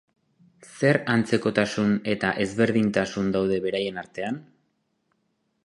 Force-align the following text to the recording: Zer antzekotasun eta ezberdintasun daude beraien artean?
Zer 0.77 0.97
antzekotasun 1.15 1.91
eta 2.13 2.31
ezberdintasun 2.45 3.29
daude 3.37 3.61
beraien 3.67 4.03
artean? 4.07 4.41